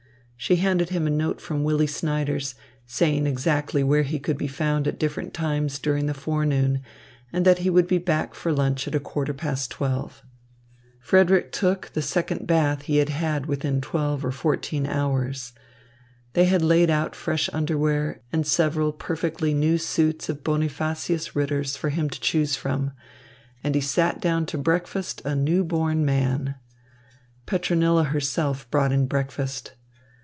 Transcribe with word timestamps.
She 0.41 0.55
handed 0.55 0.89
him 0.89 1.05
a 1.05 1.11
note 1.11 1.39
from 1.39 1.63
Willy 1.63 1.85
Snyders, 1.85 2.55
saying 2.87 3.27
exactly 3.27 3.83
where 3.83 4.01
he 4.01 4.17
could 4.17 4.39
be 4.39 4.47
found 4.47 4.87
at 4.87 4.97
different 4.97 5.35
times 5.35 5.77
during 5.77 6.07
the 6.07 6.15
forenoon 6.15 6.81
and 7.31 7.45
that 7.45 7.59
he 7.59 7.69
would 7.69 7.85
be 7.85 7.99
back 7.99 8.33
for 8.33 8.51
lunch 8.51 8.87
at 8.87 9.03
quarter 9.03 9.35
past 9.35 9.69
twelve. 9.69 10.23
Frederick 10.99 11.51
took 11.51 11.91
the 11.93 12.01
second 12.01 12.47
bath 12.47 12.81
he 12.81 12.97
had 12.97 13.09
had 13.09 13.45
within 13.45 13.81
twelve 13.81 14.25
or 14.25 14.31
fourteen 14.31 14.87
hours. 14.87 15.53
They 16.33 16.45
had 16.45 16.63
laid 16.63 16.89
out 16.89 17.15
fresh 17.15 17.47
underwear 17.53 18.23
and 18.33 18.47
several 18.47 18.91
perfectly 18.93 19.53
new 19.53 19.77
suits 19.77 20.27
of 20.27 20.43
Bonifacius 20.43 21.35
Ritter's 21.35 21.77
for 21.77 21.89
him 21.89 22.09
to 22.09 22.19
choose 22.19 22.55
from; 22.55 22.93
and 23.63 23.75
he 23.75 23.79
sat 23.81 24.19
down 24.19 24.47
to 24.47 24.57
breakfast 24.57 25.21
a 25.23 25.35
"newborn" 25.35 26.03
man. 26.03 26.55
Petronilla 27.45 28.05
herself 28.05 28.67
brought 28.71 28.91
in 28.91 29.05
breakfast. 29.05 29.73